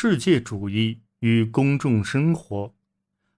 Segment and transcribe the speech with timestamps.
[0.00, 2.72] 世界主义与公众生活。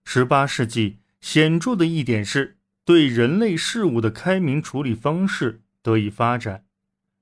[0.05, 6.67] 十八世纪显著的一点是对人类事物的开明处理方式得以发展，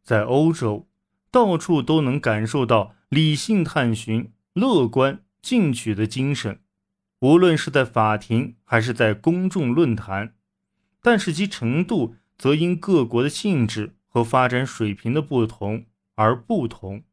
[0.03, 0.89] 在欧洲，
[1.31, 6.59] 到处都能感受到理性探寻、乐观进取的精神，
[7.21, 10.35] 无论是在法庭还是在公众论坛。
[11.01, 17.05] 但是其程度则因各国的性质和发展水平的不同而不同。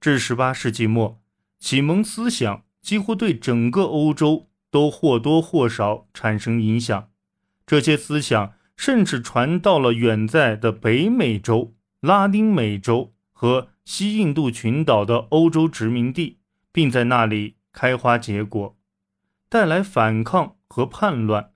[0.00, 1.22] 至十八世纪末，
[1.58, 7.08] 启蒙思想几乎对整个欧洲都或多或少产生影响。
[7.66, 16.38] 这些思想甚至传到了远在的北美洲、拉丁美洲和西印度群岛的欧洲殖民地，
[16.72, 18.76] 并在那里开花结果，
[19.48, 21.50] 带来反抗和叛乱。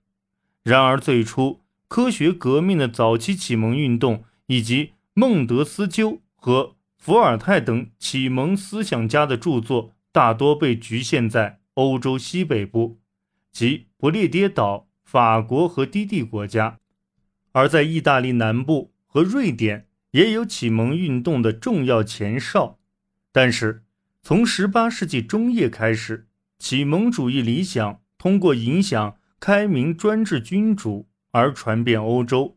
[0.63, 13.01] 然而，最初科学革命的早期启蒙运动以及孟德斯鸠和伏尔泰等启蒙思想家的著作大多被局限在欧洲西北部，
[13.51, 16.77] 即不列颠岛、法国和低地国家；
[17.51, 22.79] 而在意大利南部和瑞典也有启蒙运动的重要前哨。
[23.33, 23.83] 但是，
[24.21, 32.55] 从18世纪中叶开始，启蒙主义理想通过影响开明专制君主而传遍欧洲。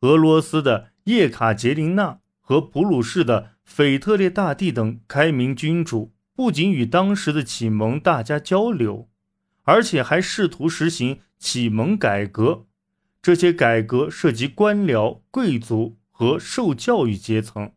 [0.00, 3.52] 俄罗斯的叶卡捷琳娜和普鲁士的。
[3.64, 9.08] 腓特烈大帝等开明君主不仅与当时的启蒙大家交流，
[9.62, 12.66] 而且还试图实行启蒙改革。
[13.22, 17.72] 这些改革涉及官僚、贵族和受教育阶层。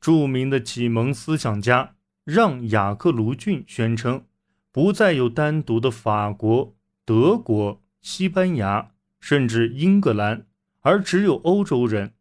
[0.00, 4.26] 著名的启蒙思想家让·雅克·卢俊宣称，
[4.70, 10.46] 不再有单独的法国、德国、西班牙，甚至英格兰，
[10.82, 12.12] 而只有欧洲人。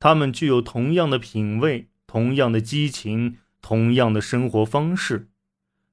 [0.00, 1.86] 他们具有同样的品味。
[2.12, 5.28] 同样的激情，同样的生活方式。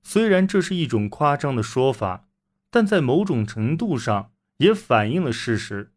[0.02, 2.28] 虽然这是一种夸张的说法，
[2.72, 5.92] 但在某种程度上也反映了事实。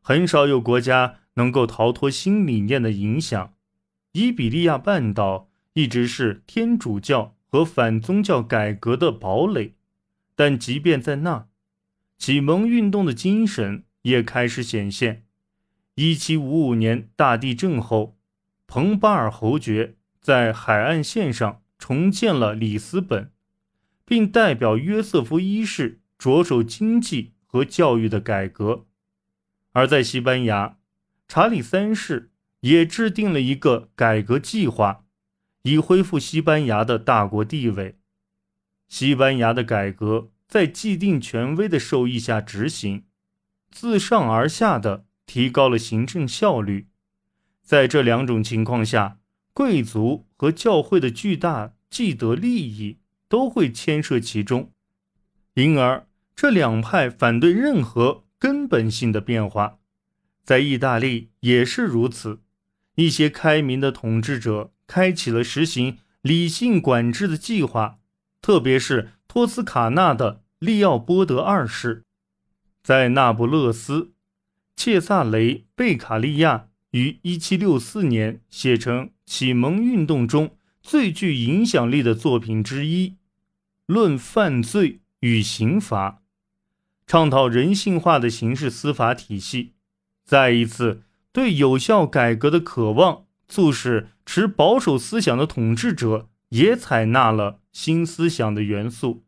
[0.00, 3.54] 很少有国家能够逃脱新理念的影响。
[4.10, 9.76] 伊比利亚半岛一直是天主教和反宗教改革的堡垒，
[10.34, 11.46] 但即便在那，
[12.18, 15.26] 启蒙运动的精神也开始显现。
[15.94, 18.16] 一七五五年大地震后。
[18.66, 23.30] 彭巴尔侯爵在海岸线上重建了里斯本，
[24.04, 28.86] 并代表约瑟夫一世着手经济和教育的改革；
[29.72, 30.78] 而在西班牙，
[31.28, 35.04] 查理三世也制定了一个改革计划，
[35.62, 37.98] 以恢复西班牙的大国地位。
[38.88, 43.04] 西班牙的改革在既定权威的授意下执行，
[43.70, 46.88] 自上而下的提高了行政效率。
[47.62, 49.18] 在这两种情况下，
[49.52, 52.98] 贵族和教会的巨大既得利益
[53.28, 54.72] 都会牵涉其中，
[55.54, 59.78] 因而这两派反对任何根本性的变化。
[60.42, 62.40] 在意大利也是如此，
[62.96, 67.98] 一些开明的统治者开启了实行理性管制的计划，
[68.42, 72.04] 特别是托斯卡纳的利奥波德二世，
[72.82, 74.12] 在那不勒斯，
[74.76, 76.68] 切萨雷贝卡利亚。
[76.90, 83.08] 于1764年写成启蒙运动中最具影响力的作品之一
[83.86, 86.10] 《论犯罪与刑罚》，
[87.04, 89.72] 倡导人性化的刑事司法体系。
[90.24, 91.02] 再一次，
[91.32, 99.24] 对有效改革的渴望，促使持保守思想的统治者也采纳了新思想的元素。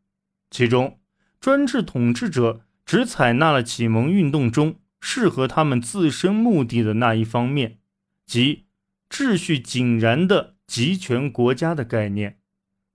[0.52, 1.00] 其中，
[1.40, 4.76] 专制统治者只采纳了启蒙运动中。
[5.08, 7.78] 适合他们自身目的的那一方面，
[8.26, 8.64] 即
[9.08, 12.40] 秩序井然的集权国家的概念。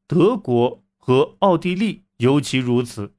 [0.08, 3.14] 德国和奥地利尤其如此。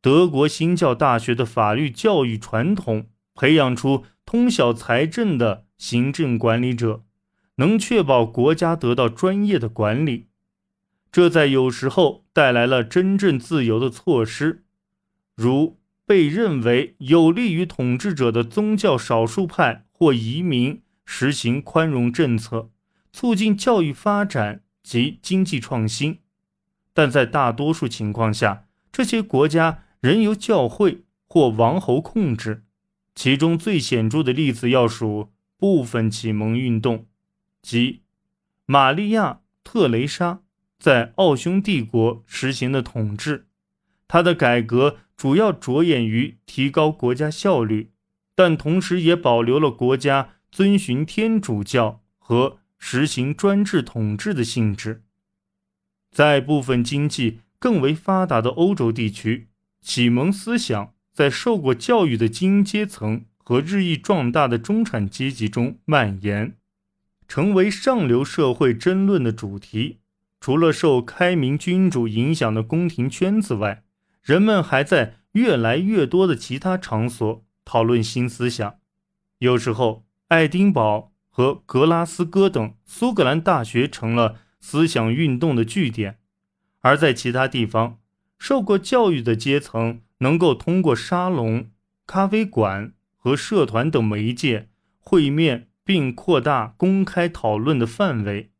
[0.00, 7.04] 德国新教大学的法律教育传统，培养出通晓财政的行政管理者，
[7.54, 10.26] 能确保国家得到专业的管理。
[11.12, 14.64] 这在有时候带来了真正自由的措施，
[15.36, 15.78] 如。
[16.06, 22.70] 被认为有利于统治者的宗教少数派或移民实行宽容政策，
[23.12, 26.20] 促进教育发展及经济创新，
[26.94, 32.62] 但在大多数情况下，这些国家仍由教会或王侯控制。
[33.16, 37.06] 其中最显著的例子要数部分启蒙运动，
[37.62, 38.02] 即
[38.64, 39.32] 玛利亚·
[39.64, 40.42] 特蕾莎
[40.78, 43.48] 在奥匈帝国实行的统治，
[44.06, 44.98] 她的改革。
[45.16, 47.90] 主要着眼于提高国家效率，
[48.34, 55.02] 但同时也保留了国家遵循天主教和实行专制统治的性质。
[56.10, 59.48] 在部分经济更为发达的欧洲地区，
[59.80, 66.56] 启蒙思想在受过教育的精英阶层和日益壮大的中产阶级中蔓延，
[67.26, 70.00] 成为上流社会争论的主题。
[70.38, 73.82] 除了受开明君主影响的宫廷圈子外，
[74.26, 78.80] 人们还在越来越多的其他场所讨论新思想。
[79.38, 86.18] 有时候，爱丁堡和格拉斯哥等苏格兰大学成了思想运动的据点，
[86.80, 88.00] 而在其他地方，
[88.36, 91.70] 受过教育的阶层能够通过沙龙、
[92.04, 98.50] 咖啡馆和社团等媒介会面，并扩大公开讨论的范围。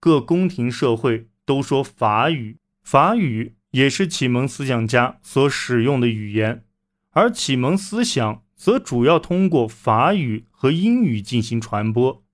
[0.00, 6.64] 各宫廷社会都说法语，法语也是启蒙思想家所使用的语言，
[7.10, 12.24] 而启蒙思想则主要通过法语和英语进行传播。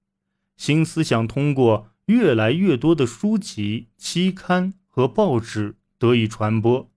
[0.56, 6.90] 新思想通过越来越多的书籍、期刊和报纸得以传播。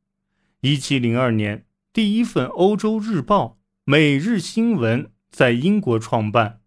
[0.61, 3.45] 一七零二年，第一份欧洲日报
[3.83, 6.61] 《每日新闻》在英国创办。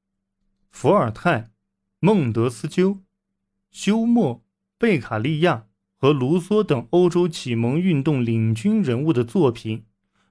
[0.70, 1.50] 伏尔泰、
[2.00, 3.02] 孟德斯鸠。
[3.70, 4.42] 休谟、
[4.78, 5.66] 贝卡利亚
[5.98, 9.84] 和卢梭等欧洲启蒙运动领军人物的作品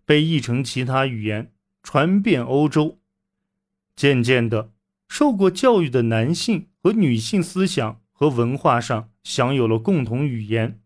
[0.06, 1.52] 被译成其他语言，
[1.84, 3.00] 传遍欧洲。
[3.94, 4.72] 渐渐的，
[5.10, 10.80] 受过教育的男性和女性思想和文化上享有了共同语言。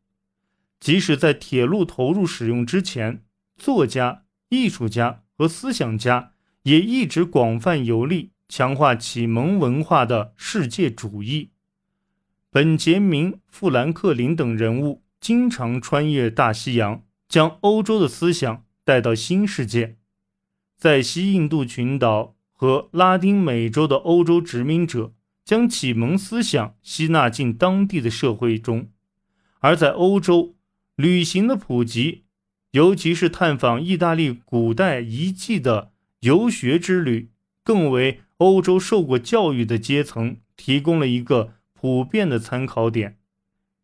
[0.80, 3.24] 即使在铁路投入使用之前，
[3.56, 6.34] 作家、艺术家和思想家
[6.64, 11.52] 也一直广泛游历，强化启蒙文化的世界主义。
[12.54, 19.96] 本杰明·富兰克林等人物经常穿越大西洋，将欧洲的思想带到新世界。
[20.78, 25.14] 在西印度群岛和拉丁美洲的欧洲殖民者
[25.46, 28.90] 将启蒙思想吸纳进当地的社会中，
[29.62, 30.56] 而在欧洲，
[30.98, 32.26] 旅行的普及，
[32.72, 37.30] 尤其是探访意大利古代遗迹的游学之旅，
[37.64, 41.54] 更为欧洲受过教育的阶层提供了一个。
[41.82, 43.18] 普遍的参考点，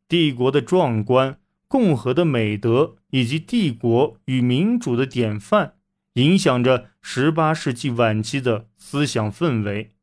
[0.07, 5.73] 帝国的壮观、共和的美德以及帝国与民主的典范，
[6.13, 9.93] 影响着18世纪晚期的思想氛围，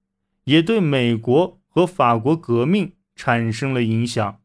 [0.42, 4.40] 也对美国和法国革命产生了影响。